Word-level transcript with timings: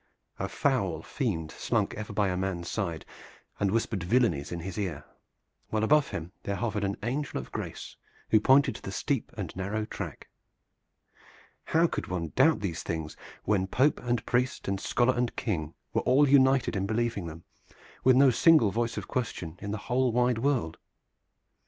A 0.39 0.49
foul 0.49 1.03
fiend 1.03 1.51
slunk 1.51 1.93
ever 1.93 2.11
by 2.11 2.29
a 2.29 2.35
man's 2.35 2.67
side 2.71 3.05
and 3.59 3.69
whispered 3.69 4.01
villainies 4.01 4.51
in 4.51 4.61
his 4.61 4.79
ear, 4.79 5.05
while 5.69 5.83
above 5.83 6.07
him 6.07 6.31
there 6.41 6.55
hovered 6.55 6.83
an 6.83 6.97
angel 7.03 7.39
of 7.39 7.51
grace 7.51 7.97
who 8.31 8.39
pointed 8.39 8.73
to 8.73 8.81
the 8.81 8.91
steep 8.91 9.31
and 9.37 9.55
narrow 9.55 9.85
track. 9.85 10.27
How 11.65 11.85
could 11.85 12.07
one 12.07 12.29
doubt 12.29 12.61
these 12.61 12.81
things, 12.81 13.15
when 13.43 13.67
Pope 13.67 13.99
and 14.01 14.25
priest 14.25 14.67
and 14.67 14.79
scholar 14.81 15.15
and 15.15 15.35
King 15.35 15.75
were 15.93 16.01
all 16.01 16.27
united 16.27 16.75
in 16.75 16.87
believing 16.87 17.27
them, 17.27 17.43
with 18.03 18.15
no 18.15 18.31
single 18.31 18.71
voice 18.71 18.97
of 18.97 19.07
question 19.07 19.59
in 19.61 19.69
the 19.69 19.77
whole 19.85 20.11
wide 20.11 20.39
world? 20.39 20.79